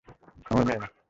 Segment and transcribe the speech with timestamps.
[0.51, 0.87] আমার মেয়ে, না!